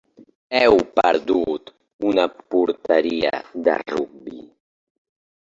Heu 0.59 0.79
perdut 0.99 1.69
una 2.13 2.25
porteria 2.55 3.35
de 3.69 3.77
rugbi. 3.93 4.43